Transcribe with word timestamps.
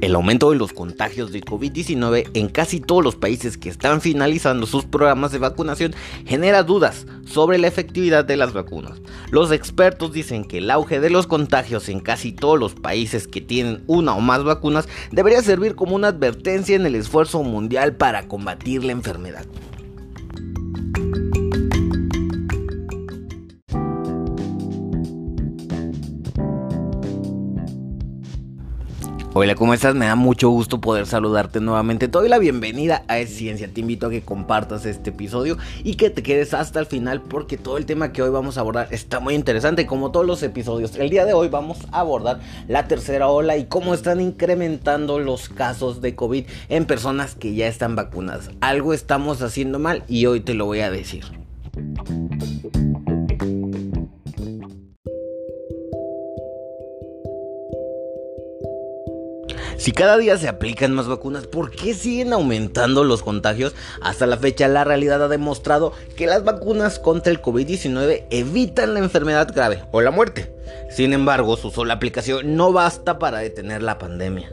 El 0.00 0.14
aumento 0.14 0.50
de 0.50 0.56
los 0.56 0.72
contagios 0.72 1.30
de 1.30 1.42
COVID-19 1.42 2.30
en 2.32 2.48
casi 2.48 2.80
todos 2.80 3.04
los 3.04 3.16
países 3.16 3.58
que 3.58 3.68
están 3.68 4.00
finalizando 4.00 4.66
sus 4.66 4.86
programas 4.86 5.30
de 5.30 5.38
vacunación 5.38 5.94
genera 6.24 6.62
dudas 6.62 7.06
sobre 7.26 7.58
la 7.58 7.66
efectividad 7.66 8.24
de 8.24 8.38
las 8.38 8.54
vacunas. 8.54 9.02
Los 9.30 9.52
expertos 9.52 10.12
dicen 10.12 10.44
que 10.44 10.58
el 10.58 10.70
auge 10.70 11.00
de 11.00 11.10
los 11.10 11.26
contagios 11.26 11.90
en 11.90 12.00
casi 12.00 12.32
todos 12.32 12.58
los 12.58 12.74
países 12.74 13.28
que 13.28 13.42
tienen 13.42 13.84
una 13.86 14.14
o 14.14 14.20
más 14.20 14.42
vacunas 14.42 14.88
debería 15.12 15.42
servir 15.42 15.74
como 15.74 15.96
una 15.96 16.08
advertencia 16.08 16.76
en 16.76 16.86
el 16.86 16.94
esfuerzo 16.94 17.42
mundial 17.42 17.94
para 17.94 18.26
combatir 18.26 18.82
la 18.82 18.92
enfermedad. 18.92 19.44
Hola, 29.32 29.54
¿cómo 29.54 29.74
estás? 29.74 29.94
Me 29.94 30.06
da 30.06 30.16
mucho 30.16 30.48
gusto 30.48 30.80
poder 30.80 31.06
saludarte 31.06 31.60
nuevamente. 31.60 32.08
Te 32.08 32.18
doy 32.18 32.28
la 32.28 32.40
bienvenida 32.40 33.04
a 33.06 33.24
Ciencia. 33.26 33.72
Te 33.72 33.80
invito 33.80 34.08
a 34.08 34.10
que 34.10 34.22
compartas 34.22 34.84
este 34.86 35.10
episodio 35.10 35.56
y 35.84 35.94
que 35.94 36.10
te 36.10 36.24
quedes 36.24 36.52
hasta 36.52 36.80
el 36.80 36.86
final 36.86 37.22
porque 37.22 37.56
todo 37.56 37.78
el 37.78 37.86
tema 37.86 38.10
que 38.12 38.22
hoy 38.22 38.30
vamos 38.30 38.58
a 38.58 38.62
abordar 38.62 38.88
está 38.90 39.20
muy 39.20 39.36
interesante 39.36 39.86
como 39.86 40.10
todos 40.10 40.26
los 40.26 40.42
episodios. 40.42 40.96
El 40.96 41.10
día 41.10 41.24
de 41.26 41.32
hoy 41.32 41.46
vamos 41.46 41.78
a 41.92 42.00
abordar 42.00 42.40
la 42.66 42.88
tercera 42.88 43.28
ola 43.28 43.56
y 43.56 43.66
cómo 43.66 43.94
están 43.94 44.20
incrementando 44.20 45.20
los 45.20 45.48
casos 45.48 46.00
de 46.00 46.16
COVID 46.16 46.46
en 46.68 46.86
personas 46.86 47.36
que 47.36 47.54
ya 47.54 47.68
están 47.68 47.94
vacunadas. 47.94 48.50
Algo 48.60 48.92
estamos 48.92 49.42
haciendo 49.42 49.78
mal 49.78 50.02
y 50.08 50.26
hoy 50.26 50.40
te 50.40 50.54
lo 50.54 50.66
voy 50.66 50.80
a 50.80 50.90
decir. 50.90 51.22
Si 59.80 59.92
cada 59.92 60.18
día 60.18 60.36
se 60.36 60.46
aplican 60.46 60.92
más 60.92 61.08
vacunas, 61.08 61.46
¿por 61.46 61.70
qué 61.70 61.94
siguen 61.94 62.34
aumentando 62.34 63.02
los 63.02 63.22
contagios? 63.22 63.74
Hasta 64.02 64.26
la 64.26 64.36
fecha 64.36 64.68
la 64.68 64.84
realidad 64.84 65.22
ha 65.22 65.28
demostrado 65.28 65.94
que 66.16 66.26
las 66.26 66.44
vacunas 66.44 66.98
contra 66.98 67.32
el 67.32 67.40
COVID-19 67.40 68.26
evitan 68.28 68.92
la 68.92 69.00
enfermedad 69.00 69.50
grave 69.54 69.82
o 69.90 70.02
la 70.02 70.10
muerte. 70.10 70.54
Sin 70.90 71.14
embargo, 71.14 71.56
su 71.56 71.70
sola 71.70 71.94
aplicación 71.94 72.58
no 72.58 72.74
basta 72.74 73.18
para 73.18 73.38
detener 73.38 73.82
la 73.82 73.96
pandemia. 73.96 74.52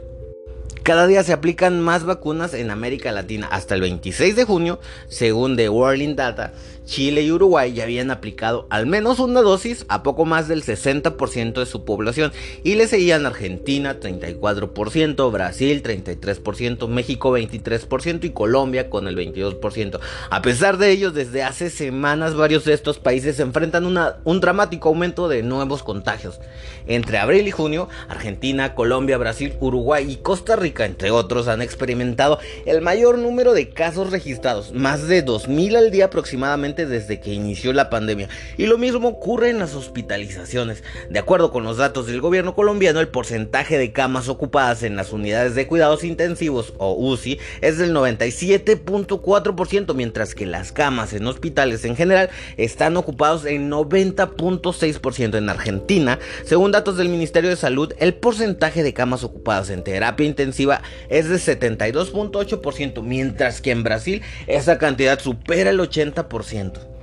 Cada 0.88 1.06
día 1.06 1.22
se 1.22 1.34
aplican 1.34 1.82
más 1.82 2.04
vacunas 2.04 2.54
en 2.54 2.70
América 2.70 3.12
Latina. 3.12 3.46
Hasta 3.50 3.74
el 3.74 3.82
26 3.82 4.36
de 4.36 4.44
junio, 4.44 4.80
según 5.08 5.54
The 5.54 5.68
World 5.68 6.16
Data, 6.16 6.54
Chile 6.88 7.22
y 7.22 7.30
Uruguay 7.30 7.74
ya 7.74 7.84
habían 7.84 8.10
aplicado 8.10 8.66
al 8.70 8.86
menos 8.86 9.18
una 9.18 9.42
dosis 9.42 9.84
a 9.88 10.02
poco 10.02 10.24
más 10.24 10.48
del 10.48 10.64
60% 10.64 11.52
de 11.52 11.66
su 11.66 11.84
población 11.84 12.32
y 12.64 12.76
le 12.76 12.88
seguían 12.88 13.26
Argentina 13.26 14.00
34%, 14.00 15.30
Brasil 15.30 15.82
33%, 15.82 16.88
México 16.88 17.38
23% 17.38 18.24
y 18.24 18.30
Colombia 18.30 18.88
con 18.88 19.06
el 19.06 19.16
22%. 19.18 20.00
A 20.30 20.40
pesar 20.40 20.78
de 20.78 20.90
ello, 20.90 21.10
desde 21.10 21.42
hace 21.42 21.68
semanas 21.68 22.34
varios 22.34 22.64
de 22.64 22.72
estos 22.72 22.98
países 22.98 23.36
se 23.36 23.42
enfrentan 23.42 23.84
un 24.24 24.40
dramático 24.40 24.88
aumento 24.88 25.28
de 25.28 25.42
nuevos 25.42 25.82
contagios. 25.82 26.40
Entre 26.86 27.18
abril 27.18 27.46
y 27.46 27.50
junio, 27.50 27.90
Argentina, 28.08 28.74
Colombia, 28.74 29.18
Brasil, 29.18 29.52
Uruguay 29.60 30.10
y 30.10 30.16
Costa 30.16 30.56
Rica, 30.56 30.77
entre 30.84 31.10
otros, 31.10 31.48
han 31.48 31.62
experimentado 31.62 32.38
el 32.66 32.80
mayor 32.80 33.18
número 33.18 33.52
de 33.52 33.70
casos 33.70 34.10
registrados, 34.10 34.72
más 34.72 35.08
de 35.08 35.24
2.000 35.24 35.76
al 35.76 35.90
día 35.90 36.06
aproximadamente 36.06 36.86
desde 36.86 37.20
que 37.20 37.32
inició 37.32 37.72
la 37.72 37.90
pandemia. 37.90 38.28
Y 38.56 38.66
lo 38.66 38.78
mismo 38.78 39.08
ocurre 39.08 39.50
en 39.50 39.58
las 39.58 39.74
hospitalizaciones. 39.74 40.82
De 41.10 41.18
acuerdo 41.18 41.50
con 41.50 41.64
los 41.64 41.76
datos 41.76 42.06
del 42.06 42.20
gobierno 42.20 42.54
colombiano, 42.54 43.00
el 43.00 43.08
porcentaje 43.08 43.78
de 43.78 43.92
camas 43.92 44.28
ocupadas 44.28 44.82
en 44.82 44.96
las 44.96 45.12
unidades 45.12 45.54
de 45.54 45.66
cuidados 45.66 46.04
intensivos 46.04 46.74
o 46.78 46.94
UCI 46.94 47.38
es 47.60 47.78
del 47.78 47.94
97.4%, 47.94 49.94
mientras 49.94 50.34
que 50.34 50.46
las 50.46 50.72
camas 50.72 51.12
en 51.12 51.26
hospitales 51.26 51.84
en 51.84 51.96
general 51.96 52.30
están 52.56 52.96
ocupados 52.96 53.44
en 53.44 53.70
90.6%. 53.70 55.38
En 55.38 55.48
Argentina, 55.48 56.18
según 56.44 56.72
datos 56.72 56.96
del 56.96 57.08
Ministerio 57.08 57.50
de 57.50 57.56
Salud, 57.56 57.92
el 57.98 58.14
porcentaje 58.14 58.82
de 58.82 58.94
camas 58.94 59.24
ocupadas 59.24 59.70
en 59.70 59.82
terapia 59.82 60.26
intensiva 60.26 60.67
es 61.08 61.28
de 61.28 61.36
72.8%, 61.36 63.02
mientras 63.02 63.60
que 63.60 63.70
en 63.70 63.82
Brasil 63.82 64.22
esa 64.46 64.78
cantidad 64.78 65.18
supera 65.20 65.70
el 65.70 65.80
80%. 65.80 66.97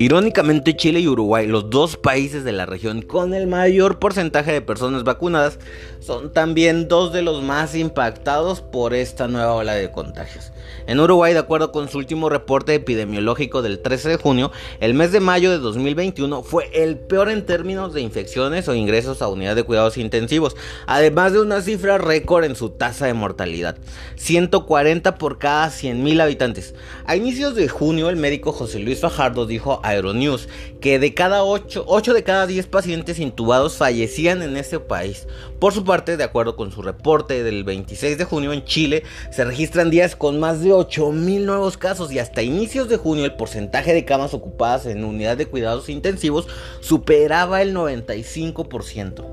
Irónicamente, 0.00 0.76
Chile 0.76 1.00
y 1.00 1.08
Uruguay, 1.08 1.48
los 1.48 1.70
dos 1.70 1.96
países 1.96 2.44
de 2.44 2.52
la 2.52 2.66
región 2.66 3.02
con 3.02 3.34
el 3.34 3.48
mayor 3.48 3.98
porcentaje 3.98 4.52
de 4.52 4.60
personas 4.60 5.02
vacunadas, 5.02 5.58
son 5.98 6.32
también 6.32 6.86
dos 6.86 7.12
de 7.12 7.22
los 7.22 7.42
más 7.42 7.74
impactados 7.74 8.60
por 8.60 8.94
esta 8.94 9.26
nueva 9.26 9.54
ola 9.54 9.74
de 9.74 9.90
contagios. 9.90 10.52
En 10.86 11.00
Uruguay, 11.00 11.32
de 11.32 11.40
acuerdo 11.40 11.72
con 11.72 11.88
su 11.88 11.98
último 11.98 12.28
reporte 12.28 12.74
epidemiológico 12.74 13.60
del 13.60 13.80
13 13.80 14.10
de 14.10 14.16
junio, 14.18 14.52
el 14.78 14.94
mes 14.94 15.10
de 15.10 15.18
mayo 15.18 15.50
de 15.50 15.58
2021 15.58 16.44
fue 16.44 16.70
el 16.72 16.96
peor 16.96 17.28
en 17.28 17.44
términos 17.44 17.92
de 17.92 18.00
infecciones 18.00 18.68
o 18.68 18.74
ingresos 18.74 19.20
a 19.20 19.28
unidades 19.28 19.56
de 19.56 19.62
cuidados 19.64 19.98
intensivos, 19.98 20.54
además 20.86 21.32
de 21.32 21.40
una 21.40 21.60
cifra 21.60 21.98
récord 21.98 22.44
en 22.44 22.54
su 22.54 22.70
tasa 22.70 23.06
de 23.06 23.14
mortalidad, 23.14 23.76
140 24.14 25.16
por 25.16 25.38
cada 25.38 25.66
100.000 25.68 26.22
habitantes. 26.22 26.76
A 27.04 27.16
inicios 27.16 27.56
de 27.56 27.68
junio, 27.68 28.08
el 28.10 28.16
médico 28.16 28.52
José 28.52 28.78
Luis 28.78 29.00
Fajardo 29.00 29.44
dijo 29.44 29.80
Aeronews 29.88 30.48
que 30.80 30.98
de 30.98 31.14
cada 31.14 31.44
8, 31.44 31.84
8 31.86 32.14
de 32.14 32.22
cada 32.22 32.46
10 32.46 32.66
pacientes 32.66 33.18
intubados 33.18 33.76
fallecían 33.76 34.42
en 34.42 34.56
ese 34.56 34.80
país. 34.80 35.26
Por 35.58 35.72
su 35.72 35.84
parte, 35.84 36.16
de 36.16 36.24
acuerdo 36.24 36.56
con 36.56 36.70
su 36.70 36.82
reporte 36.82 37.42
del 37.42 37.64
26 37.64 38.18
de 38.18 38.24
junio 38.24 38.52
en 38.52 38.64
Chile, 38.64 39.02
se 39.30 39.44
registran 39.44 39.90
días 39.90 40.16
con 40.16 40.38
más 40.38 40.62
de 40.62 40.70
8.000 40.70 41.40
nuevos 41.40 41.76
casos 41.76 42.12
y 42.12 42.18
hasta 42.18 42.42
inicios 42.42 42.88
de 42.88 42.96
junio 42.96 43.24
el 43.24 43.34
porcentaje 43.34 43.92
de 43.94 44.04
camas 44.04 44.34
ocupadas 44.34 44.86
en 44.86 45.04
unidad 45.04 45.36
de 45.36 45.46
cuidados 45.46 45.88
intensivos 45.88 46.46
superaba 46.80 47.62
el 47.62 47.74
95%. 47.74 49.24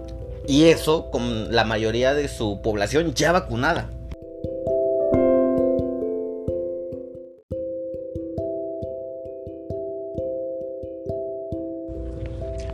Y 0.48 0.66
eso 0.66 1.10
con 1.12 1.54
la 1.54 1.64
mayoría 1.64 2.14
de 2.14 2.28
su 2.28 2.62
población 2.62 3.14
ya 3.14 3.32
vacunada. 3.32 3.90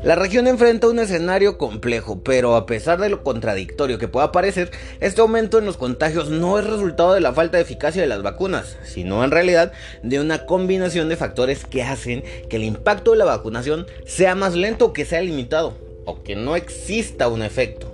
La 0.03 0.15
región 0.15 0.47
enfrenta 0.47 0.87
un 0.87 0.97
escenario 0.97 1.59
complejo, 1.59 2.23
pero 2.23 2.55
a 2.55 2.65
pesar 2.65 2.99
de 2.99 3.09
lo 3.09 3.21
contradictorio 3.21 3.99
que 3.99 4.07
pueda 4.07 4.31
parecer, 4.31 4.71
este 4.99 5.21
aumento 5.21 5.59
en 5.59 5.65
los 5.65 5.77
contagios 5.77 6.31
no 6.31 6.57
es 6.57 6.65
resultado 6.65 7.13
de 7.13 7.21
la 7.21 7.33
falta 7.33 7.57
de 7.57 7.63
eficacia 7.63 8.01
de 8.01 8.07
las 8.07 8.23
vacunas, 8.23 8.77
sino 8.83 9.23
en 9.23 9.29
realidad 9.29 9.73
de 10.01 10.19
una 10.19 10.47
combinación 10.47 11.07
de 11.07 11.17
factores 11.17 11.65
que 11.65 11.83
hacen 11.83 12.23
que 12.49 12.55
el 12.55 12.63
impacto 12.63 13.11
de 13.11 13.17
la 13.17 13.25
vacunación 13.25 13.85
sea 14.03 14.33
más 14.33 14.55
lento 14.55 14.85
o 14.85 14.93
que 14.93 15.05
sea 15.05 15.21
limitado, 15.21 15.77
o 16.05 16.23
que 16.23 16.35
no 16.35 16.55
exista 16.55 17.27
un 17.27 17.43
efecto. 17.43 17.90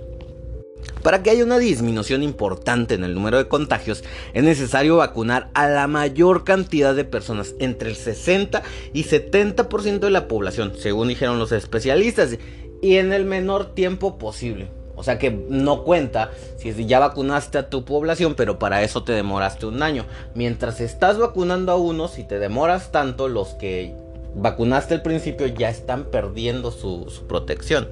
Para 1.02 1.22
que 1.22 1.30
haya 1.30 1.44
una 1.44 1.58
disminución 1.58 2.22
importante 2.22 2.94
en 2.94 3.04
el 3.04 3.14
número 3.14 3.38
de 3.38 3.48
contagios, 3.48 4.04
es 4.34 4.42
necesario 4.42 4.96
vacunar 4.96 5.50
a 5.54 5.68
la 5.68 5.86
mayor 5.86 6.44
cantidad 6.44 6.94
de 6.94 7.04
personas, 7.04 7.54
entre 7.60 7.90
el 7.90 7.96
60 7.96 8.62
y 8.92 9.04
70% 9.04 10.00
de 10.00 10.10
la 10.10 10.28
población, 10.28 10.72
según 10.76 11.08
dijeron 11.08 11.38
los 11.38 11.52
especialistas, 11.52 12.36
y 12.82 12.96
en 12.96 13.12
el 13.12 13.24
menor 13.24 13.74
tiempo 13.74 14.18
posible. 14.18 14.70
O 14.96 15.04
sea 15.04 15.18
que 15.18 15.30
no 15.30 15.84
cuenta 15.84 16.32
si 16.56 16.74
ya 16.86 16.98
vacunaste 16.98 17.56
a 17.58 17.70
tu 17.70 17.84
población, 17.84 18.34
pero 18.34 18.58
para 18.58 18.82
eso 18.82 19.04
te 19.04 19.12
demoraste 19.12 19.66
un 19.66 19.80
año. 19.80 20.04
Mientras 20.34 20.80
estás 20.80 21.18
vacunando 21.18 21.70
a 21.70 21.76
unos 21.76 22.18
y 22.18 22.24
te 22.24 22.40
demoras 22.40 22.90
tanto, 22.90 23.28
los 23.28 23.50
que 23.50 23.94
vacunaste 24.34 24.94
al 24.94 25.02
principio 25.02 25.46
ya 25.46 25.70
están 25.70 26.06
perdiendo 26.06 26.72
su, 26.72 27.08
su 27.10 27.28
protección. 27.28 27.86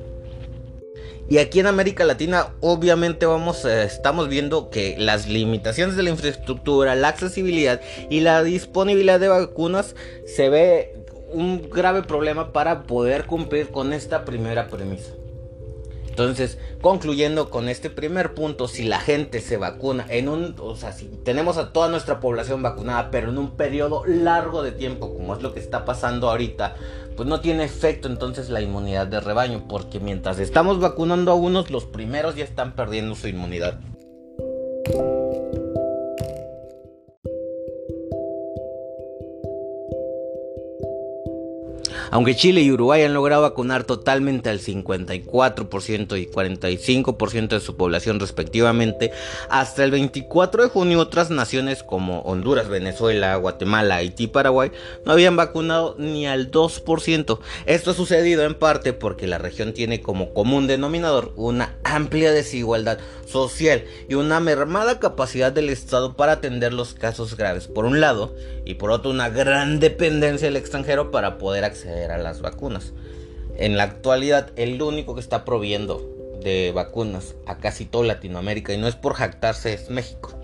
Y 1.29 1.39
aquí 1.39 1.59
en 1.59 1.67
América 1.67 2.05
Latina 2.05 2.49
obviamente 2.61 3.27
vamos, 3.27 3.65
eh, 3.65 3.83
estamos 3.85 4.29
viendo 4.29 4.71
que 4.71 4.95
las 4.97 5.27
limitaciones 5.27 5.97
de 5.97 6.05
la 6.05 6.11
infraestructura, 6.11 6.95
la 6.95 7.09
accesibilidad 7.09 7.81
y 8.09 8.21
la 8.21 8.45
disponibilidad 8.45 9.19
de 9.19 9.29
vacunas 9.29 9.97
se 10.25 10.49
ve 10.49 10.95
un 11.33 11.69
grave 11.69 12.03
problema 12.03 12.53
para 12.53 12.85
poder 12.85 13.27
cumplir 13.27 13.69
con 13.69 13.93
esta 13.93 14.25
primera 14.25 14.69
premisa. 14.69 15.13
Entonces, 16.19 16.57
concluyendo 16.81 17.51
con 17.51 17.69
este 17.69 17.91
primer 17.91 18.33
punto, 18.33 18.69
si 18.69 18.85
la 18.85 19.01
gente 19.01 19.43
se 19.43 19.59
vacuna 19.59 20.07
en 20.09 20.31
un, 20.31 20.57
o 20.59 20.75
sea, 20.75 20.93
si 20.93 21.09
tenemos 21.09 21.59
a 21.59 21.75
toda 21.75 21.91
nuestra 21.91 22.21
población 22.21 22.63
vacunada, 22.63 23.11
pero 23.11 23.29
en 23.29 23.37
un 23.37 23.51
periodo 23.51 24.03
largo 24.07 24.63
de 24.63 24.73
tiempo, 24.73 25.13
como 25.13 25.37
es 25.37 25.43
lo 25.43 25.53
que 25.53 25.61
está 25.61 25.85
pasando 25.85 26.31
ahorita, 26.31 26.75
pues 27.19 27.29
no 27.29 27.41
tiene 27.41 27.65
efecto 27.65 28.09
entonces 28.09 28.49
la 28.49 28.63
inmunidad 28.63 29.09
de 29.09 29.21
rebaño, 29.21 29.69
porque 29.69 30.01
mientras 30.01 30.39
estamos 30.39 30.81
vacunando 30.81 31.33
a 31.33 31.35
unos, 31.35 31.71
los 31.71 31.85
primeros 31.85 32.35
ya 32.35 32.45
están 32.45 32.75
perdiendo 32.75 33.15
su 33.15 33.29
inmunidad. 33.29 33.79
Aunque 42.17 42.35
Chile 42.35 42.63
y 42.63 42.73
Uruguay 42.73 43.03
han 43.03 43.13
logrado 43.13 43.43
vacunar 43.43 43.85
totalmente 43.85 44.49
al 44.49 44.59
54% 44.59 46.19
y 46.19 46.27
45% 46.27 47.49
de 47.49 47.61
su 47.61 47.77
población 47.77 48.21
respectivamente, 48.21 49.13
hasta 49.51 49.85
el 49.85 49.91
24 49.91 50.63
de 50.63 50.71
junio 50.71 50.99
otras 50.99 51.29
naciones 51.29 51.83
como 51.83 52.21
Honduras, 52.21 52.71
Venezuela, 52.71 53.37
Guatemala, 53.37 53.97
Haití 53.97 54.25
y 54.25 54.29
Paraguay 54.29 54.73
no 55.05 55.13
habían 55.13 55.37
vacunado 55.37 55.95
ni 55.99 56.27
al 56.27 56.51
2%. 56.51 57.39
Esto 57.67 57.91
ha 57.91 57.95
sucedido 57.95 58.45
en 58.45 58.55
parte 58.55 58.95
porque 58.95 59.27
la 59.27 59.37
región 59.37 59.75
tiene 59.75 60.01
como 60.01 60.33
común 60.33 60.67
denominador 60.67 61.35
una 61.37 61.77
amplia 61.85 62.33
desigualdad 62.33 62.97
social 63.27 63.85
y 64.09 64.15
una 64.15 64.41
mermada 64.41 65.01
capacidad 65.01 65.53
del 65.53 65.69
Estado 65.69 66.17
para 66.17 66.33
atender 66.33 66.73
los 66.73 66.95
casos 66.95 67.37
graves, 67.37 67.67
por 67.67 67.85
un 67.85 68.01
lado, 68.01 68.35
y 68.65 68.75
por 68.75 68.91
otro 68.91 69.11
una 69.11 69.29
gran 69.29 69.81
dependencia 69.81 70.49
del 70.49 70.57
extranjero 70.57 71.11
para 71.11 71.37
poder 71.37 71.65
acceder 71.65 72.06
a 72.11 72.19
las 72.19 72.41
vacunas. 72.41 72.93
En 73.57 73.77
la 73.77 73.85
actualidad, 73.85 74.51
el 74.57 74.81
único 74.81 75.15
que 75.15 75.21
está 75.21 75.45
proviendo 75.45 76.39
de 76.43 76.73
vacunas 76.73 77.35
a 77.47 77.59
casi 77.59 77.85
toda 77.85 78.07
Latinoamérica, 78.07 78.73
y 78.73 78.79
no 78.79 78.89
es 78.89 78.97
por 78.97 79.15
jactarse, 79.15 79.73
es 79.73 79.91
México. 79.91 80.39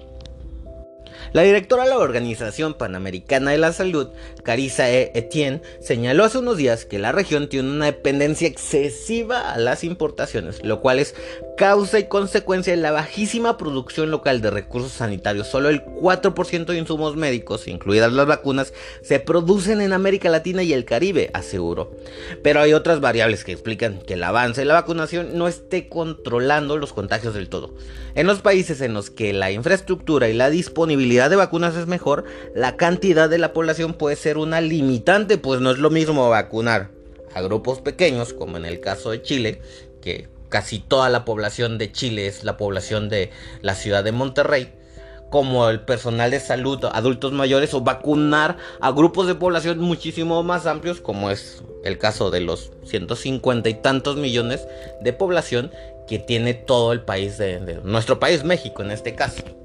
La 1.32 1.42
directora 1.42 1.84
de 1.84 1.90
la 1.90 1.98
Organización 1.98 2.74
Panamericana 2.74 3.52
de 3.52 3.58
la 3.58 3.72
Salud, 3.72 4.08
Carissa 4.42 4.90
E. 4.90 5.12
Etienne, 5.14 5.62
señaló 5.80 6.24
hace 6.24 6.38
unos 6.38 6.58
días 6.58 6.84
que 6.84 6.98
la 6.98 7.12
región 7.12 7.48
tiene 7.48 7.70
una 7.70 7.86
dependencia 7.86 8.48
excesiva 8.48 9.52
a 9.52 9.58
las 9.58 9.82
importaciones, 9.82 10.62
lo 10.62 10.80
cual 10.82 10.98
es 10.98 11.14
causa 11.56 11.98
y 11.98 12.04
consecuencia 12.04 12.74
de 12.74 12.80
la 12.80 12.92
bajísima 12.92 13.56
producción 13.56 14.10
local 14.10 14.40
de 14.40 14.50
recursos 14.50 14.92
sanitarios. 14.92 15.46
Solo 15.46 15.68
el 15.68 15.84
4% 15.84 16.64
de 16.64 16.78
insumos 16.78 17.16
médicos, 17.16 17.68
incluidas 17.68 18.12
las 18.12 18.26
vacunas, 18.26 18.72
se 19.02 19.20
producen 19.20 19.80
en 19.80 19.92
América 19.92 20.28
Latina 20.28 20.62
y 20.62 20.72
el 20.72 20.84
Caribe, 20.84 21.30
aseguró. 21.34 21.92
Pero 22.42 22.60
hay 22.60 22.72
otras 22.72 23.00
variables 23.00 23.44
que 23.44 23.52
explican 23.52 24.00
que 24.00 24.14
el 24.14 24.24
avance 24.24 24.62
de 24.62 24.64
la 24.64 24.74
vacunación 24.74 25.36
no 25.36 25.48
esté 25.48 25.88
controlando 25.88 26.76
los 26.78 26.92
contagios 26.92 27.34
del 27.34 27.48
todo. 27.48 27.74
En 28.14 28.26
los 28.26 28.40
países 28.40 28.80
en 28.80 28.94
los 28.94 29.10
que 29.10 29.32
la 29.32 29.50
infraestructura 29.50 30.28
y 30.28 30.34
la 30.34 30.50
disponibilidad 30.50 31.30
de 31.30 31.36
vacunas 31.36 31.76
es 31.76 31.86
mejor, 31.86 32.24
la 32.54 32.76
cantidad 32.76 33.28
de 33.28 33.38
la 33.38 33.52
población 33.52 33.94
puede 33.94 34.16
ser 34.16 34.38
una 34.38 34.60
limitante, 34.60 35.38
pues 35.38 35.60
no 35.60 35.70
es 35.70 35.78
lo 35.78 35.90
mismo 35.90 36.28
vacunar 36.28 36.90
a 37.34 37.40
grupos 37.40 37.80
pequeños, 37.80 38.32
como 38.32 38.56
en 38.56 38.64
el 38.64 38.80
caso 38.80 39.10
de 39.10 39.22
Chile, 39.22 39.60
que 40.02 40.28
casi 40.52 40.78
toda 40.78 41.08
la 41.08 41.24
población 41.24 41.78
de 41.78 41.90
Chile 41.90 42.26
es 42.26 42.44
la 42.44 42.58
población 42.58 43.08
de 43.08 43.30
la 43.62 43.74
ciudad 43.74 44.04
de 44.04 44.12
Monterrey, 44.12 44.70
como 45.30 45.70
el 45.70 45.80
personal 45.80 46.30
de 46.30 46.40
salud, 46.40 46.84
adultos 46.92 47.32
mayores, 47.32 47.72
o 47.72 47.80
vacunar 47.80 48.58
a 48.82 48.92
grupos 48.92 49.26
de 49.26 49.34
población 49.34 49.78
muchísimo 49.78 50.42
más 50.42 50.66
amplios, 50.66 51.00
como 51.00 51.30
es 51.30 51.64
el 51.84 51.96
caso 51.96 52.30
de 52.30 52.42
los 52.42 52.70
150 52.84 53.70
y 53.70 53.74
tantos 53.74 54.16
millones 54.16 54.68
de 55.00 55.14
población 55.14 55.72
que 56.06 56.18
tiene 56.18 56.52
todo 56.52 56.92
el 56.92 57.00
país 57.00 57.38
de, 57.38 57.58
de 57.58 57.80
nuestro 57.82 58.20
país, 58.20 58.44
México 58.44 58.82
en 58.82 58.90
este 58.90 59.14
caso. 59.14 59.61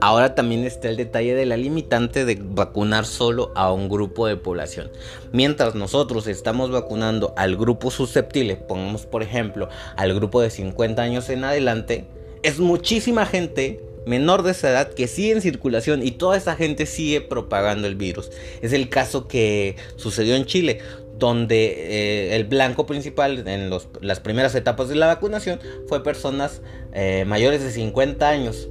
Ahora 0.00 0.36
también 0.36 0.64
está 0.64 0.88
el 0.88 0.96
detalle 0.96 1.34
de 1.34 1.44
la 1.44 1.56
limitante 1.56 2.24
de 2.24 2.38
vacunar 2.40 3.04
solo 3.04 3.50
a 3.56 3.72
un 3.72 3.88
grupo 3.88 4.28
de 4.28 4.36
población. 4.36 4.90
Mientras 5.32 5.74
nosotros 5.74 6.28
estamos 6.28 6.70
vacunando 6.70 7.34
al 7.36 7.56
grupo 7.56 7.90
susceptible, 7.90 8.54
pongamos 8.56 9.06
por 9.06 9.24
ejemplo 9.24 9.68
al 9.96 10.14
grupo 10.14 10.40
de 10.40 10.50
50 10.50 11.02
años 11.02 11.28
en 11.30 11.42
adelante, 11.42 12.04
es 12.44 12.60
muchísima 12.60 13.26
gente 13.26 13.80
menor 14.06 14.44
de 14.44 14.52
esa 14.52 14.70
edad 14.70 14.92
que 14.94 15.08
sigue 15.08 15.32
en 15.32 15.42
circulación 15.42 16.06
y 16.06 16.12
toda 16.12 16.36
esa 16.36 16.54
gente 16.54 16.86
sigue 16.86 17.20
propagando 17.20 17.88
el 17.88 17.96
virus. 17.96 18.30
Es 18.62 18.72
el 18.72 18.88
caso 18.88 19.26
que 19.26 19.74
sucedió 19.96 20.36
en 20.36 20.46
Chile, 20.46 20.78
donde 21.18 21.66
eh, 21.66 22.36
el 22.36 22.44
blanco 22.44 22.86
principal 22.86 23.46
en 23.48 23.70
las 24.00 24.20
primeras 24.20 24.54
etapas 24.54 24.88
de 24.88 24.94
la 24.94 25.08
vacunación 25.08 25.58
fue 25.88 26.04
personas 26.04 26.62
eh, 26.92 27.24
mayores 27.26 27.64
de 27.64 27.72
50 27.72 28.28
años 28.28 28.68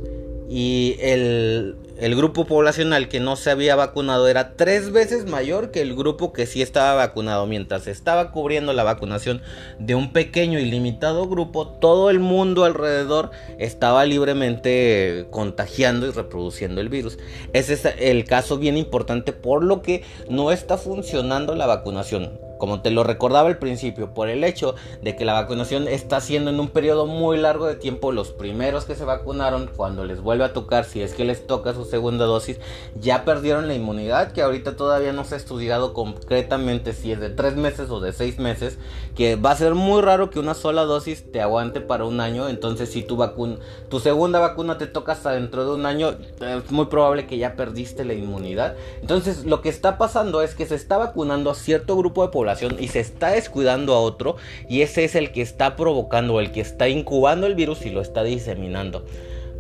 y 0.50 0.96
el, 1.02 1.76
grupo 2.16 2.46
poblacional 2.46 3.10
que 3.10 3.20
no 3.20 3.36
se 3.36 3.52
había 3.52 3.76
vacunado 3.76 4.28
era 4.30 4.56
tres 4.56 4.92
veces 4.92 5.26
mayor 5.26 5.72
que 5.72 5.82
el 5.82 5.94
grupo 5.94 6.32
que 6.32 6.46
sí 6.46 6.62
estaba 6.62 6.94
vacunado. 6.94 7.46
Mientras 7.48 7.88
estaba 7.88 8.32
cubriendo 8.32 8.72
la 8.72 8.84
vacunación 8.84 9.42
de 9.78 9.96
un 9.96 10.14
pequeño 10.14 10.60
y 10.60 10.66
limitado 10.66 11.28
grupo, 11.28 11.68
todo 11.68 12.10
el 12.10 12.20
mundo 12.20 12.64
alrededor 12.64 13.32
estaba 13.60 14.06
libremente 14.06 15.28
contagiando 15.32 16.08
y 16.08 16.12
reproduciendo 16.12 16.80
el 16.80 16.90
virus. 16.90 17.18
Ese 17.52 17.74
es 17.74 17.86
el 18.00 18.24
caso 18.24 18.58
bien 18.58 18.78
importante 18.78 19.34
por 19.34 19.64
lo 19.64 19.82
que 19.82 20.04
no 20.30 20.52
está 20.52 20.78
funcionando 20.78 21.56
la 21.56 21.66
vacunación 21.66 22.47
como 22.58 22.82
te 22.82 22.92
lo 22.92 23.04
recordaba 23.04 23.50
al 23.50 23.58
principio, 23.58 24.14
por 24.14 24.30
el 24.30 24.44
hecho 24.44 24.76
de 25.02 25.16
que 25.16 25.26
la 25.26 25.34
vacunación 25.34 25.88
está 25.88 26.22
siendo 26.22 26.50
en 26.50 26.60
un 26.60 26.70
periodo 26.70 27.06
muy 27.06 27.38
largo 27.38 27.68
de 27.68 27.76
tiempo, 27.76 28.12
los 28.12 28.32
primeros 28.32 28.86
que 28.86 28.96
se 28.96 29.06
vacunaron, 29.06 29.70
cuando 29.76 30.06
les 30.06 30.22
vuelve 30.22 30.44
a 30.44 30.54
tocar, 30.54 30.86
si 30.86 31.02
es 31.02 31.14
que 31.14 31.26
les 31.26 31.46
toca 31.46 31.74
su 31.74 31.86
segunda 31.86 32.26
dosis, 32.26 32.60
ya 33.00 33.24
perdieron 33.26 33.68
la 33.68 33.76
inmunidad, 33.76 34.32
que 34.32 34.42
ahorita 34.42 34.76
todavía 34.76 35.14
no 35.14 35.24
se 35.24 35.36
ha 35.36 35.38
estudiado 35.38 35.94
concretamente 35.94 36.94
si 36.94 37.12
es 37.12 37.20
de 37.20 37.30
tres 37.30 37.56
meses 37.56 37.90
o 37.90 38.00
de 38.00 38.14
seis 38.14 38.40
meses, 38.40 38.78
que 39.16 39.36
va 39.36 39.52
a 39.52 39.56
ser 39.56 39.76
muy 39.76 40.02
raro 40.02 40.30
que 40.30 40.40
una 40.40 40.54
sola 40.54 40.84
dosis 40.84 41.32
te 41.32 41.42
aguante 41.42 41.82
para 41.82 42.06
un 42.06 42.20
año, 42.20 42.50
entonces 42.50 42.90
si 42.90 43.04
tu 43.04 43.18
vacuna, 43.18 43.58
tu 43.90 44.00
segunda 44.00 44.40
vacuna 44.40 44.78
te 44.78 44.88
toca 44.88 45.12
hasta 45.12 45.32
dentro 45.32 45.66
de 45.66 45.72
un 45.72 45.86
año, 45.86 46.16
es 46.40 46.72
muy 46.72 46.86
probable 46.88 47.28
que 47.28 47.38
ya 47.38 47.56
perdiste 47.56 48.06
la 48.06 48.14
inmunidad. 48.14 48.76
Entonces 49.02 49.46
lo 49.46 49.62
que 49.62 49.70
está 49.70 49.98
pasando 49.98 50.42
es 50.42 50.56
que 50.56 50.66
se 50.66 50.76
está 50.76 50.98
vacunando 50.98 51.50
a 51.50 51.56
cierto 51.56 51.96
grupo 51.96 52.24
de 52.24 52.30
población 52.30 52.47
y 52.80 52.88
se 52.88 53.00
está 53.00 53.32
descuidando 53.32 53.94
a 53.94 54.00
otro 54.00 54.38
y 54.68 54.82
ese 54.82 55.04
es 55.04 55.16
el 55.16 55.32
que 55.32 55.42
está 55.42 55.76
provocando, 55.76 56.40
el 56.40 56.52
que 56.52 56.62
está 56.62 56.88
incubando 56.88 57.48
el 57.48 57.56
virus 57.56 57.86
y 57.86 57.90
lo 57.90 58.02
está 58.02 58.24
diseminando. 58.24 59.06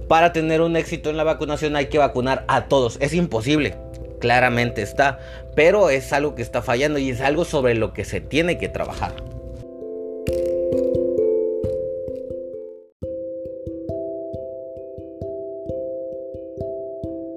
Para 0.07 0.31
tener 0.31 0.61
un 0.61 0.75
éxito 0.75 1.09
en 1.09 1.17
la 1.17 1.23
vacunación 1.23 1.75
hay 1.75 1.87
que 1.87 1.97
vacunar 1.97 2.45
a 2.47 2.65
todos. 2.65 2.97
Es 3.01 3.13
imposible, 3.13 3.75
claramente 4.19 4.81
está, 4.81 5.19
pero 5.55 5.89
es 5.89 6.13
algo 6.13 6.35
que 6.35 6.41
está 6.41 6.61
fallando 6.61 6.99
y 6.99 7.09
es 7.09 7.21
algo 7.21 7.43
sobre 7.43 7.75
lo 7.75 7.93
que 7.93 8.05
se 8.05 8.21
tiene 8.21 8.57
que 8.57 8.69
trabajar. 8.69 9.36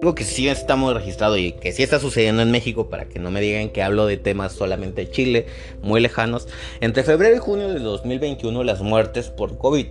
Algo 0.02 0.14
que 0.14 0.24
sí 0.24 0.48
está 0.48 0.76
muy 0.76 0.94
registrado 0.94 1.36
y 1.36 1.52
que 1.52 1.72
sí 1.72 1.82
está 1.82 2.00
sucediendo 2.00 2.40
en 2.40 2.50
México, 2.50 2.88
para 2.88 3.04
que 3.04 3.18
no 3.18 3.30
me 3.30 3.42
digan 3.42 3.68
que 3.68 3.82
hablo 3.82 4.06
de 4.06 4.16
temas 4.16 4.52
solamente 4.54 5.02
de 5.02 5.10
Chile, 5.10 5.46
muy 5.82 6.00
lejanos. 6.00 6.48
Entre 6.80 7.02
febrero 7.02 7.36
y 7.36 7.38
junio 7.38 7.68
de 7.68 7.80
2021 7.80 8.64
las 8.64 8.80
muertes 8.80 9.28
por 9.28 9.58
COVID 9.58 9.88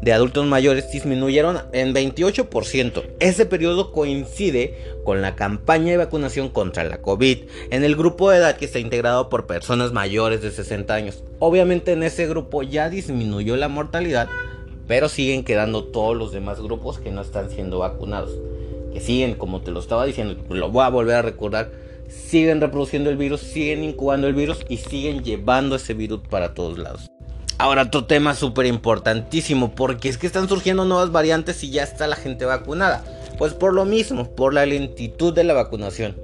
de 0.00 0.12
adultos 0.14 0.46
mayores 0.46 0.90
disminuyeron 0.90 1.58
en 1.72 1.94
28%. 1.94 3.04
Ese 3.20 3.44
periodo 3.44 3.92
coincide 3.92 4.74
con 5.04 5.20
la 5.20 5.36
campaña 5.36 5.90
de 5.90 5.98
vacunación 5.98 6.48
contra 6.48 6.84
la 6.84 7.02
COVID 7.02 7.40
en 7.70 7.84
el 7.84 7.94
grupo 7.94 8.30
de 8.30 8.38
edad 8.38 8.56
que 8.56 8.64
está 8.64 8.78
integrado 8.78 9.28
por 9.28 9.46
personas 9.46 9.92
mayores 9.92 10.40
de 10.40 10.50
60 10.50 10.94
años. 10.94 11.24
Obviamente 11.40 11.92
en 11.92 12.04
ese 12.04 12.26
grupo 12.26 12.62
ya 12.62 12.88
disminuyó 12.88 13.56
la 13.56 13.68
mortalidad, 13.68 14.30
pero 14.88 15.10
siguen 15.10 15.44
quedando 15.44 15.84
todos 15.84 16.16
los 16.16 16.32
demás 16.32 16.58
grupos 16.58 16.98
que 16.98 17.10
no 17.10 17.20
están 17.20 17.50
siendo 17.50 17.80
vacunados 17.80 18.30
que 18.92 19.00
siguen, 19.00 19.34
como 19.34 19.60
te 19.60 19.70
lo 19.70 19.80
estaba 19.80 20.04
diciendo, 20.04 20.36
lo 20.48 20.70
voy 20.70 20.84
a 20.84 20.88
volver 20.88 21.16
a 21.16 21.22
recordar, 21.22 21.70
siguen 22.08 22.60
reproduciendo 22.60 23.10
el 23.10 23.16
virus, 23.16 23.40
siguen 23.40 23.84
incubando 23.84 24.26
el 24.26 24.34
virus 24.34 24.64
y 24.68 24.76
siguen 24.76 25.22
llevando 25.24 25.76
ese 25.76 25.94
virus 25.94 26.20
para 26.28 26.54
todos 26.54 26.78
lados. 26.78 27.10
Ahora, 27.58 27.82
otro 27.82 28.06
tema 28.06 28.34
súper 28.34 28.66
importantísimo, 28.66 29.74
porque 29.74 30.08
es 30.08 30.18
que 30.18 30.26
están 30.26 30.48
surgiendo 30.48 30.84
nuevas 30.84 31.12
variantes 31.12 31.62
y 31.62 31.70
ya 31.70 31.84
está 31.84 32.06
la 32.06 32.16
gente 32.16 32.44
vacunada. 32.44 33.04
Pues 33.38 33.54
por 33.54 33.72
lo 33.72 33.84
mismo, 33.84 34.28
por 34.34 34.52
la 34.52 34.66
lentitud 34.66 35.32
de 35.32 35.44
la 35.44 35.54
vacunación. 35.54 36.16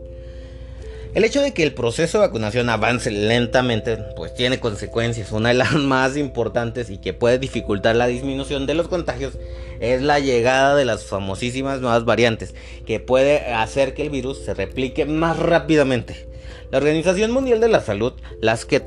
El 1.18 1.25
hecho 1.25 1.42
de 1.42 1.52
que 1.52 1.64
el 1.64 1.75
proceso 1.75 2.18
de 2.18 2.28
vacunación 2.28 2.70
avance 2.70 3.10
lentamente, 3.10 3.96
pues 4.14 4.32
tiene 4.34 4.60
consecuencias. 4.60 5.32
Una 5.32 5.48
de 5.48 5.56
las 5.56 5.72
más 5.75 6.16
importantes 6.16 6.90
y 6.90 6.98
que 6.98 7.12
puede 7.12 7.40
dificultar 7.40 7.96
la 7.96 8.06
disminución 8.06 8.66
de 8.66 8.75
los 8.75 8.87
contagios 8.87 9.32
es 9.80 10.00
la 10.00 10.20
llegada 10.20 10.76
de 10.76 10.84
las 10.84 11.06
famosísimas 11.06 11.80
nuevas 11.80 12.04
variantes, 12.04 12.54
que 12.87 13.00
puede 13.00 13.52
hacer 13.52 13.94
que 13.94 14.02
el 14.02 14.10
virus 14.10 14.44
se 14.44 14.54
replique 14.54 15.06
más 15.06 15.40
rápidamente. 15.40 16.28
La 16.70 16.78
Organización 16.78 17.32
Mundial 17.32 17.58
de 17.58 17.68
la 17.68 17.80
Salud 17.80 18.12
las 18.40 18.64
que 18.64 18.80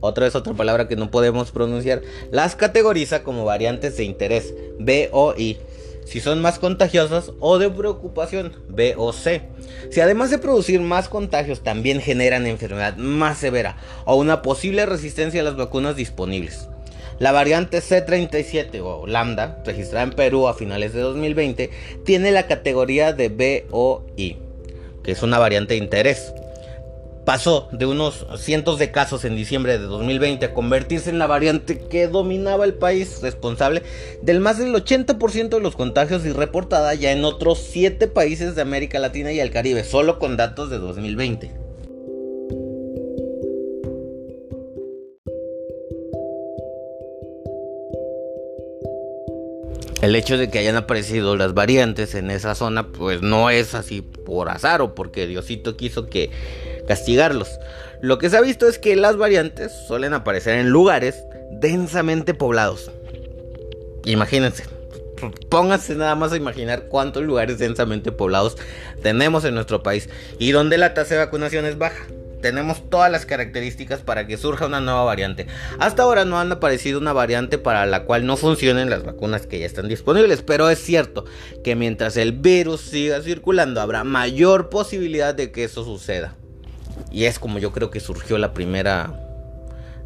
otra 0.00 0.24
vez 0.24 0.34
otra 0.34 0.52
palabra 0.52 0.88
que 0.88 0.96
no 0.96 1.10
podemos 1.10 1.52
pronunciar, 1.52 2.02
las 2.32 2.54
categoriza 2.54 3.22
como 3.22 3.46
variantes 3.46 3.96
de 3.96 4.04
interés 4.04 4.52
B 4.78 5.08
o 5.10 5.34
I 5.38 5.56
si 6.10 6.18
son 6.18 6.42
más 6.42 6.58
contagiosas 6.58 7.30
o 7.38 7.58
de 7.58 7.70
preocupación 7.70 8.52
B 8.68 8.94
o 8.96 9.12
C. 9.12 9.42
Si 9.92 10.00
además 10.00 10.30
de 10.30 10.38
producir 10.38 10.80
más 10.80 11.08
contagios 11.08 11.62
también 11.62 12.00
generan 12.00 12.48
enfermedad 12.48 12.96
más 12.96 13.38
severa 13.38 13.76
o 14.06 14.16
una 14.16 14.42
posible 14.42 14.86
resistencia 14.86 15.40
a 15.40 15.44
las 15.44 15.54
vacunas 15.54 15.94
disponibles. 15.94 16.68
La 17.20 17.30
variante 17.30 17.78
C37 17.78 18.80
o 18.82 19.06
lambda, 19.06 19.62
registrada 19.64 20.02
en 20.02 20.10
Perú 20.10 20.48
a 20.48 20.54
finales 20.54 20.94
de 20.94 21.00
2020, 21.00 21.70
tiene 22.04 22.32
la 22.32 22.48
categoría 22.48 23.12
de 23.12 23.28
BOI, 23.70 24.36
que 25.04 25.12
es 25.12 25.22
una 25.22 25.38
variante 25.38 25.74
de 25.74 25.80
interés 25.80 26.32
pasó 27.24 27.68
de 27.72 27.86
unos 27.86 28.26
cientos 28.38 28.78
de 28.78 28.90
casos 28.90 29.24
en 29.24 29.36
diciembre 29.36 29.78
de 29.78 29.84
2020 29.84 30.46
a 30.46 30.54
convertirse 30.54 31.10
en 31.10 31.18
la 31.18 31.26
variante 31.26 31.78
que 31.78 32.08
dominaba 32.08 32.64
el 32.64 32.74
país, 32.74 33.20
responsable 33.22 33.82
del 34.22 34.40
más 34.40 34.58
del 34.58 34.74
80% 34.74 35.48
de 35.48 35.60
los 35.60 35.76
contagios 35.76 36.24
y 36.24 36.32
reportada 36.32 36.94
ya 36.94 37.12
en 37.12 37.24
otros 37.24 37.58
7 37.70 38.06
países 38.08 38.54
de 38.54 38.62
América 38.62 38.98
Latina 38.98 39.32
y 39.32 39.40
el 39.40 39.50
Caribe, 39.50 39.84
solo 39.84 40.18
con 40.18 40.36
datos 40.36 40.70
de 40.70 40.78
2020. 40.78 41.70
El 50.02 50.16
hecho 50.16 50.38
de 50.38 50.48
que 50.48 50.58
hayan 50.58 50.76
aparecido 50.76 51.36
las 51.36 51.52
variantes 51.52 52.14
en 52.14 52.30
esa 52.30 52.54
zona, 52.54 52.88
pues 52.88 53.20
no 53.20 53.50
es 53.50 53.74
así 53.74 54.00
por 54.00 54.48
azar 54.48 54.80
o 54.80 54.94
porque 54.94 55.26
Diosito 55.26 55.76
quiso 55.76 56.06
que 56.06 56.30
castigarlos. 56.90 57.60
Lo 58.00 58.18
que 58.18 58.28
se 58.28 58.36
ha 58.36 58.40
visto 58.40 58.66
es 58.66 58.80
que 58.80 58.96
las 58.96 59.16
variantes 59.16 59.70
suelen 59.86 60.12
aparecer 60.12 60.56
en 60.56 60.70
lugares 60.70 61.22
densamente 61.52 62.34
poblados. 62.34 62.90
Imagínense, 64.04 64.64
pónganse 65.48 65.94
nada 65.94 66.16
más 66.16 66.32
a 66.32 66.36
imaginar 66.36 66.88
cuántos 66.88 67.22
lugares 67.22 67.60
densamente 67.60 68.10
poblados 68.10 68.56
tenemos 69.04 69.44
en 69.44 69.54
nuestro 69.54 69.84
país 69.84 70.08
y 70.40 70.50
donde 70.50 70.78
la 70.78 70.92
tasa 70.92 71.14
de 71.14 71.20
vacunación 71.20 71.64
es 71.64 71.78
baja. 71.78 72.08
Tenemos 72.42 72.90
todas 72.90 73.12
las 73.12 73.24
características 73.24 74.00
para 74.00 74.26
que 74.26 74.36
surja 74.36 74.66
una 74.66 74.80
nueva 74.80 75.04
variante. 75.04 75.46
Hasta 75.78 76.02
ahora 76.02 76.24
no 76.24 76.40
han 76.40 76.50
aparecido 76.50 76.98
una 76.98 77.12
variante 77.12 77.56
para 77.56 77.86
la 77.86 78.02
cual 78.02 78.26
no 78.26 78.36
funcionen 78.36 78.90
las 78.90 79.04
vacunas 79.04 79.46
que 79.46 79.60
ya 79.60 79.66
están 79.66 79.86
disponibles, 79.86 80.42
pero 80.42 80.68
es 80.70 80.80
cierto 80.82 81.24
que 81.62 81.76
mientras 81.76 82.16
el 82.16 82.32
virus 82.32 82.80
siga 82.80 83.22
circulando 83.22 83.80
habrá 83.80 84.02
mayor 84.02 84.70
posibilidad 84.70 85.36
de 85.36 85.52
que 85.52 85.62
eso 85.62 85.84
suceda. 85.84 86.34
Y 87.10 87.24
es 87.24 87.38
como 87.38 87.58
yo 87.58 87.72
creo 87.72 87.90
que 87.90 88.00
surgió 88.00 88.38
la 88.38 88.52
primera 88.52 89.12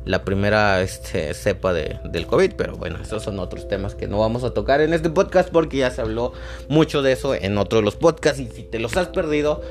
la 0.04 0.22
primera 0.22 0.82
este, 0.82 1.32
cepa 1.32 1.72
de, 1.72 1.98
del 2.04 2.26
COVID, 2.26 2.52
pero 2.56 2.76
bueno, 2.76 2.98
esos 3.02 3.22
son 3.22 3.38
otros 3.38 3.68
temas 3.68 3.94
que 3.94 4.06
no 4.06 4.18
vamos 4.18 4.44
a 4.44 4.50
tocar 4.50 4.80
en 4.82 4.92
este 4.92 5.08
podcast 5.08 5.48
porque 5.48 5.78
ya 5.78 5.90
se 5.90 6.02
habló 6.02 6.32
mucho 6.68 7.00
de 7.00 7.12
eso 7.12 7.34
en 7.34 7.56
otros 7.56 7.80
de 7.80 7.86
los 7.86 7.96
podcasts 7.96 8.38
y 8.38 8.48
si 8.48 8.64
te 8.64 8.78
los 8.78 8.96
has 8.96 9.08
perdido, 9.08 9.62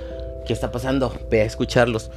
¿qué 0.48 0.54
está 0.54 0.72
pasando? 0.72 1.16
Ve 1.30 1.42
a 1.42 1.46
escucharlos. 1.46 2.10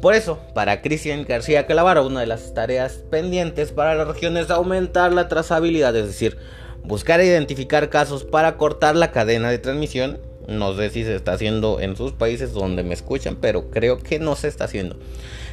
Por 0.00 0.14
eso, 0.14 0.38
para 0.54 0.80
Cristian 0.80 1.24
García 1.24 1.66
Calavaro, 1.66 2.06
una 2.06 2.20
de 2.20 2.26
las 2.26 2.54
tareas 2.54 3.00
pendientes 3.10 3.72
para 3.72 3.94
la 3.94 4.04
región 4.04 4.36
es 4.36 4.48
aumentar 4.50 5.12
la 5.12 5.28
trazabilidad, 5.28 5.94
es 5.96 6.06
decir, 6.06 6.38
buscar 6.84 7.20
e 7.20 7.26
identificar 7.26 7.90
casos 7.90 8.24
para 8.24 8.56
cortar 8.56 8.96
la 8.96 9.10
cadena 9.10 9.50
de 9.50 9.58
transmisión 9.58 10.18
no 10.48 10.74
sé 10.74 10.88
si 10.90 11.04
se 11.04 11.14
está 11.14 11.34
haciendo 11.34 11.78
en 11.78 11.94
sus 11.94 12.12
países 12.12 12.52
donde 12.54 12.82
me 12.82 12.94
escuchan, 12.94 13.36
pero 13.40 13.70
creo 13.70 13.98
que 13.98 14.18
no 14.18 14.34
se 14.34 14.48
está 14.48 14.64
haciendo. 14.64 14.96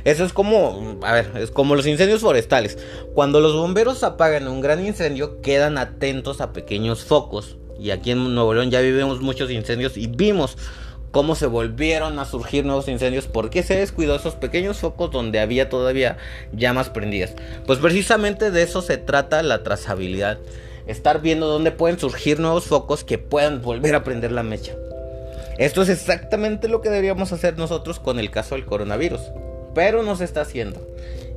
Eso 0.06 0.24
es 0.24 0.32
como, 0.34 1.00
a 1.04 1.14
ver, 1.14 1.32
es 1.36 1.52
como 1.52 1.76
los 1.76 1.86
incendios 1.86 2.22
forestales. 2.22 2.78
Cuando 3.14 3.42
los 3.42 3.54
bomberos 3.56 4.04
apagan 4.04 4.48
un 4.48 4.62
gran 4.62 4.86
incendio, 4.86 5.42
quedan 5.42 5.78
atentos 5.78 6.40
a 6.40 6.54
pequeños 6.54 7.04
focos. 7.04 7.58
Y 7.78 7.92
aquí 7.92 8.12
en 8.12 8.34
Nuevo 8.34 8.54
León 8.54 8.72
ya 8.72 8.80
vivimos 8.80 9.20
muchos 9.20 9.52
incendios 9.52 9.98
y 9.98 10.08
vimos 10.08 10.58
cómo 11.12 11.36
se 11.36 11.48
volvieron 11.48 12.20
a 12.20 12.26
surgir 12.26 12.66
nuevos 12.66 12.88
incendios, 12.88 13.28
porque 13.28 13.64
se 13.64 13.76
descuidó 13.76 14.16
esos 14.16 14.36
pequeños 14.36 14.78
focos 14.78 15.12
donde 15.12 15.40
había 15.40 15.70
todavía 15.70 16.18
llamas 16.54 16.90
prendidas. 16.90 17.34
Pues 17.66 17.80
precisamente 17.80 18.52
de 18.52 18.62
eso 18.62 18.82
se 18.82 18.98
trata 18.98 19.44
la 19.44 19.64
trazabilidad. 19.64 20.40
Estar 20.88 21.22
viendo 21.22 21.48
dónde 21.48 21.72
pueden 21.72 22.00
surgir 22.00 22.40
nuevos 22.40 22.66
focos 22.66 23.04
que 23.04 23.18
puedan 23.18 23.62
volver 23.62 23.96
a 23.96 24.04
prender 24.04 24.32
la 24.32 24.44
mecha. 24.44 24.76
Esto 25.58 25.82
es 25.82 25.90
exactamente 25.90 26.68
lo 26.68 26.82
que 26.82 26.90
deberíamos 26.90 27.32
hacer 27.32 27.58
nosotros 27.58 28.00
con 28.00 28.20
el 28.20 28.30
caso 28.30 28.56
del 28.56 28.66
coronavirus, 28.66 29.22
pero 29.74 30.04
no 30.04 30.18
se 30.18 30.26
está 30.26 30.42
haciendo. 30.42 30.82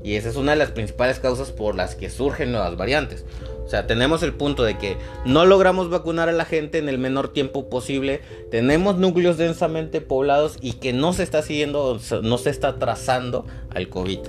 Y 0.03 0.15
esa 0.15 0.29
es 0.29 0.37
una 0.37 0.53
de 0.53 0.59
las 0.59 0.73
principales 0.73 1.21
causas 1.21 1.53
por 1.53 1.77
las 1.77 1.95
que 1.95 2.11
surgen 2.11 2.51
nuevas 2.51 2.77
variantes. 2.77 3.25
O 3.65 3.69
sea, 3.69 3.87
tenemos 3.87 4.23
el 4.23 4.33
punto 4.33 4.65
de 4.65 4.79
que 4.79 4.97
no 5.25 5.45
logramos 5.45 5.91
vacunar 5.91 6.29
a 6.29 6.33
la 6.33 6.47
gente 6.47 6.79
en 6.79 6.89
el 6.89 6.99
menor 6.99 7.33
tiempo 7.33 7.69
posible, 7.69 8.21
tenemos 8.51 8.97
núcleos 8.97 9.37
densamente 9.37 10.01
poblados 10.01 10.57
y 10.61 10.75
que 10.75 10.93
no 10.93 11.13
se 11.13 11.23
está 11.23 11.43
siguiendo, 11.43 12.01
no 12.23 12.39
se 12.39 12.51
está 12.51 12.79
trazando 12.79 13.47
al 13.71 13.89
COVID. 13.89 14.21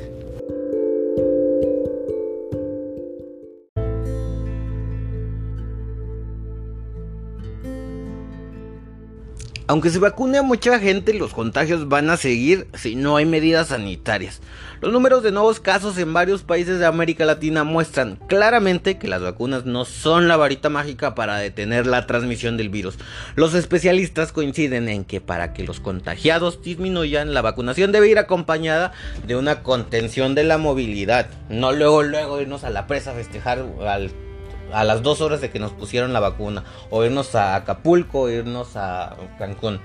Aunque 9.70 9.92
se 9.92 10.00
vacune 10.00 10.40
a 10.40 10.42
mucha 10.42 10.80
gente, 10.80 11.14
los 11.14 11.32
contagios 11.32 11.88
van 11.88 12.10
a 12.10 12.18
seguir 12.18 12.66
si 12.74 12.96
no 12.96 13.18
hay 13.18 13.28
medidas 13.28 13.68
sanitarias. 13.68 14.42
Los 14.82 14.92
números 14.92 15.22
de 15.22 15.32
nuevos 15.32 15.60
casos 15.60 15.96
en 16.00 16.12
varios 16.12 16.42
países 16.42 16.80
de 16.80 16.88
América 16.88 17.24
Latina 17.24 17.64
muestran 17.64 18.16
claramente 18.28 18.98
que 18.98 19.08
las 19.08 19.22
vacunas 19.22 19.66
no 19.66 19.86
son 19.86 20.28
la 20.28 20.38
varita 20.38 20.70
mágica 20.70 21.14
para 21.14 21.38
detener 21.38 21.86
la 21.86 22.08
transmisión 22.08 22.58
del 22.58 22.70
virus. 22.70 22.98
Los 23.36 23.54
especialistas 23.54 24.32
coinciden 24.32 24.90
en 24.90 25.06
que 25.06 25.22
para 25.22 25.54
que 25.54 25.64
los 25.64 25.80
contagiados 25.80 26.64
disminuyan, 26.64 27.36
la 27.36 27.44
vacunación 27.44 27.92
debe 27.92 28.10
ir 28.10 28.18
acompañada 28.18 28.92
de 29.28 29.36
una 29.36 29.62
contención 29.62 30.34
de 30.34 30.46
la 30.46 30.58
movilidad. 30.58 31.28
No 31.48 31.74
luego, 31.74 32.02
luego 32.02 32.42
irnos 32.42 32.64
a 32.64 32.72
la 32.72 32.88
presa 32.88 33.12
a 33.12 33.14
festejar 33.14 33.64
al 33.88 34.10
a 34.74 34.84
las 34.84 35.02
dos 35.04 35.22
horas 35.22 35.42
de 35.42 35.50
que 35.50 35.60
nos 35.60 35.72
pusieron 35.72 36.14
la 36.14 36.20
vacuna. 36.20 36.64
O 36.90 37.04
irnos 37.04 37.36
a 37.36 37.56
Acapulco, 37.56 38.22
o 38.22 38.30
irnos 38.30 38.76
a 38.76 39.16
Cancún. 39.38 39.80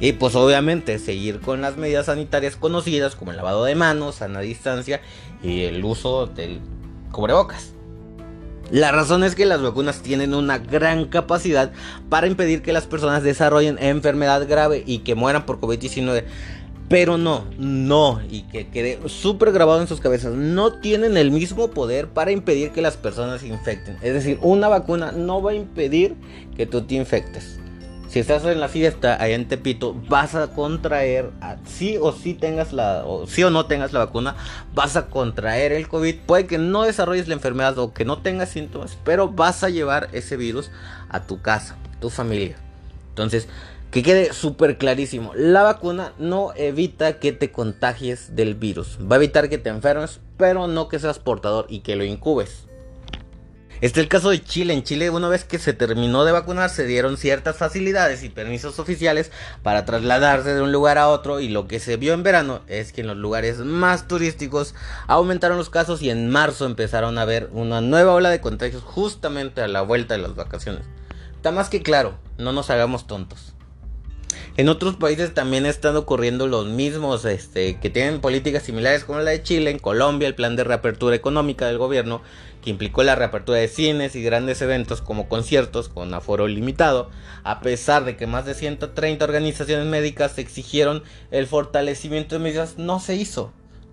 Y 0.00 0.12
pues 0.12 0.34
obviamente 0.34 0.98
seguir 0.98 1.40
con 1.40 1.60
las 1.60 1.76
medidas 1.76 2.06
sanitarias 2.06 2.56
conocidas 2.56 3.16
como 3.16 3.32
el 3.32 3.36
lavado 3.36 3.64
de 3.64 3.74
manos, 3.74 4.16
sana 4.16 4.40
distancia 4.40 5.02
y 5.42 5.64
el 5.64 5.84
uso 5.84 6.26
del 6.26 6.60
cubrebocas. 7.12 7.74
La 8.70 8.92
razón 8.92 9.24
es 9.24 9.34
que 9.34 9.46
las 9.46 9.60
vacunas 9.60 10.00
tienen 10.00 10.32
una 10.32 10.58
gran 10.58 11.06
capacidad 11.06 11.72
para 12.08 12.28
impedir 12.28 12.62
que 12.62 12.72
las 12.72 12.86
personas 12.86 13.24
desarrollen 13.24 13.78
enfermedad 13.80 14.46
grave 14.48 14.84
y 14.86 14.98
que 14.98 15.16
mueran 15.16 15.44
por 15.44 15.60
COVID-19. 15.60 16.24
Pero 16.90 17.18
no, 17.18 17.46
no, 17.56 18.20
y 18.28 18.42
que 18.42 18.66
quede 18.66 18.98
súper 19.08 19.52
grabado 19.52 19.80
en 19.80 19.86
sus 19.86 20.00
cabezas, 20.00 20.34
no 20.34 20.80
tienen 20.80 21.16
el 21.16 21.30
mismo 21.30 21.70
poder 21.70 22.08
para 22.08 22.32
impedir 22.32 22.72
que 22.72 22.82
las 22.82 22.96
personas 22.96 23.42
se 23.42 23.46
infecten. 23.46 23.96
Es 24.02 24.12
decir, 24.12 24.40
una 24.42 24.66
vacuna 24.66 25.12
no 25.12 25.40
va 25.40 25.52
a 25.52 25.54
impedir 25.54 26.16
que 26.56 26.66
tú 26.66 26.82
te 26.82 26.96
infectes. 26.96 27.60
Si 28.08 28.18
estás 28.18 28.44
en 28.44 28.58
la 28.58 28.66
fiesta 28.66 29.22
allá 29.22 29.36
en 29.36 29.46
Tepito, 29.46 29.94
vas 30.08 30.34
a 30.34 30.48
contraer, 30.48 31.30
sí 31.64 31.96
o 31.96 32.10
sí 32.10 32.34
tengas 32.34 32.72
la, 32.72 33.04
o 33.06 33.28
sí 33.28 33.44
o 33.44 33.50
no 33.50 33.66
tengas 33.66 33.92
la 33.92 34.00
vacuna, 34.00 34.34
vas 34.74 34.96
a 34.96 35.06
contraer 35.06 35.70
el 35.70 35.86
COVID. 35.86 36.16
Puede 36.26 36.48
que 36.48 36.58
no 36.58 36.82
desarrolles 36.82 37.28
la 37.28 37.34
enfermedad 37.34 37.78
o 37.78 37.94
que 37.94 38.04
no 38.04 38.18
tengas 38.18 38.48
síntomas, 38.48 38.98
pero 39.04 39.28
vas 39.28 39.62
a 39.62 39.68
llevar 39.68 40.08
ese 40.10 40.36
virus 40.36 40.72
a 41.08 41.24
tu 41.24 41.40
casa, 41.40 41.76
tu 42.00 42.10
familia. 42.10 42.56
Entonces, 43.10 43.46
que 43.90 44.02
quede 44.02 44.32
súper 44.32 44.78
clarísimo, 44.78 45.32
la 45.34 45.62
vacuna 45.62 46.12
no 46.18 46.52
evita 46.54 47.18
que 47.18 47.32
te 47.32 47.50
contagies 47.50 48.36
del 48.36 48.54
virus, 48.54 48.98
va 49.00 49.16
a 49.16 49.18
evitar 49.18 49.48
que 49.48 49.58
te 49.58 49.68
enfermes, 49.70 50.20
pero 50.36 50.68
no 50.68 50.88
que 50.88 50.98
seas 50.98 51.18
portador 51.18 51.66
y 51.68 51.80
que 51.80 51.96
lo 51.96 52.04
incubes. 52.04 52.66
Este 53.80 54.00
es 54.00 54.04
el 54.04 54.08
caso 54.10 54.28
de 54.28 54.44
Chile. 54.44 54.74
En 54.74 54.82
Chile, 54.82 55.08
una 55.08 55.30
vez 55.30 55.44
que 55.44 55.58
se 55.58 55.72
terminó 55.72 56.24
de 56.24 56.32
vacunar, 56.32 56.68
se 56.68 56.84
dieron 56.84 57.16
ciertas 57.16 57.56
facilidades 57.56 58.22
y 58.22 58.28
permisos 58.28 58.78
oficiales 58.78 59.32
para 59.62 59.86
trasladarse 59.86 60.52
de 60.52 60.60
un 60.60 60.70
lugar 60.70 60.98
a 60.98 61.08
otro. 61.08 61.40
Y 61.40 61.48
lo 61.48 61.66
que 61.66 61.80
se 61.80 61.96
vio 61.96 62.12
en 62.12 62.22
verano 62.22 62.60
es 62.66 62.92
que 62.92 63.00
en 63.00 63.06
los 63.06 63.16
lugares 63.16 63.56
más 63.60 64.06
turísticos 64.06 64.74
aumentaron 65.06 65.56
los 65.56 65.70
casos 65.70 66.02
y 66.02 66.10
en 66.10 66.28
marzo 66.28 66.66
empezaron 66.66 67.16
a 67.16 67.24
ver 67.24 67.48
una 67.52 67.80
nueva 67.80 68.12
ola 68.12 68.28
de 68.28 68.42
contagios 68.42 68.82
justamente 68.82 69.62
a 69.62 69.68
la 69.68 69.80
vuelta 69.80 70.12
de 70.12 70.20
las 70.20 70.34
vacaciones. 70.34 70.82
Está 71.36 71.50
más 71.50 71.70
que 71.70 71.82
claro, 71.82 72.18
no 72.36 72.52
nos 72.52 72.68
hagamos 72.68 73.06
tontos. 73.06 73.54
En 74.56 74.68
otros 74.68 74.96
países 74.96 75.32
también 75.32 75.64
están 75.64 75.96
ocurriendo 75.96 76.48
los 76.48 76.66
mismos, 76.66 77.24
este, 77.24 77.78
que 77.78 77.88
tienen 77.88 78.20
políticas 78.20 78.64
similares 78.64 79.04
como 79.04 79.20
la 79.20 79.30
de 79.30 79.42
Chile, 79.42 79.70
en 79.70 79.78
Colombia 79.78 80.26
el 80.26 80.34
plan 80.34 80.56
de 80.56 80.64
reapertura 80.64 81.14
económica 81.14 81.66
del 81.66 81.78
gobierno, 81.78 82.20
que 82.60 82.70
implicó 82.70 83.04
la 83.04 83.14
reapertura 83.14 83.58
de 83.58 83.68
cines 83.68 84.16
y 84.16 84.22
grandes 84.22 84.60
eventos 84.60 85.02
como 85.02 85.28
conciertos 85.28 85.88
con 85.88 86.12
aforo 86.12 86.48
limitado, 86.48 87.10
a 87.44 87.60
pesar 87.60 88.04
de 88.04 88.16
que 88.16 88.26
más 88.26 88.44
de 88.44 88.54
130 88.54 89.24
organizaciones 89.24 89.86
médicas 89.86 90.36
exigieron 90.36 91.04
el 91.30 91.46
fortalecimiento 91.46 92.34
de 92.34 92.40
medidas, 92.40 92.76
no 92.76 92.98
se 92.98 93.14
hizo. 93.14 93.52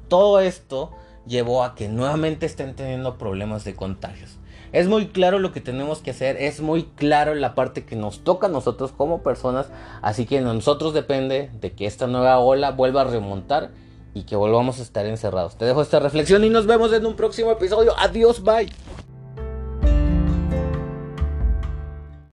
Todo 0.10 0.40
esto 0.40 0.92
llevó 1.28 1.64
a 1.64 1.76
que 1.76 1.88
nuevamente 1.88 2.48
estén 2.48 2.76
teniendo 2.76 3.18
problemas 3.18 3.64
de 3.64 3.76
contagios. 3.76 4.38
Es 4.74 4.88
muy 4.88 5.08
claro 5.08 5.40
lo 5.40 5.52
que 5.52 5.62
tenemos 5.62 6.00
que 6.00 6.12
hacer, 6.12 6.38
es 6.38 6.62
muy 6.62 6.84
claro 6.84 7.36
la 7.36 7.56
parte 7.56 7.86
que 7.86 7.96
nos 7.96 8.24
toca 8.24 8.48
a 8.48 8.50
nosotros 8.50 8.92
como 8.92 9.24
personas, 9.24 9.68
así 10.02 10.26
que 10.26 10.42
nosotros 10.42 10.94
depende 10.94 11.50
de 11.60 11.72
que 11.72 11.86
esta 11.86 12.08
nueva 12.08 12.40
ola 12.40 12.72
vuelva 12.72 13.02
a 13.02 13.06
remontar 13.06 13.72
y 14.14 14.24
que 14.24 14.36
volvamos 14.36 14.80
a 14.80 14.84
estar 14.84 15.06
encerrados. 15.06 15.58
Te 15.58 15.66
dejo 15.66 15.82
esta 15.82 16.00
reflexión 16.00 16.44
y 16.44 16.50
nos 16.50 16.66
vemos 16.66 16.92
en 16.94 17.06
un 17.06 17.16
próximo 17.16 17.52
episodio. 17.52 17.94
Adiós, 17.98 18.44
bye. 18.44 18.68